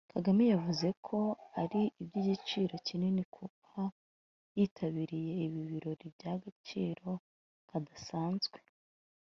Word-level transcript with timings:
Kagame 0.13 0.43
yavuze 0.53 0.87
ko 1.07 1.19
ari 1.61 1.81
iby’igiciro 2.01 2.75
kinini 2.87 3.23
kuba 3.33 3.83
yitabiriye 4.57 5.31
ibi 5.45 5.61
birori 5.71 6.05
by’agaciro 6.15 7.09
kadasanzwe 7.69 8.57